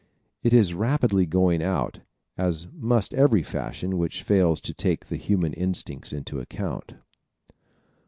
It 0.41 0.51
is 0.51 0.73
rapidly 0.73 1.27
going 1.27 1.61
out, 1.61 1.99
as 2.35 2.65
must 2.73 3.13
every 3.13 3.43
fashion 3.43 3.99
which 3.99 4.23
fails 4.23 4.59
to 4.61 4.73
take 4.73 5.09
the 5.09 5.15
human 5.15 5.53
instincts 5.53 6.11
into 6.11 6.39
account. 6.39 6.95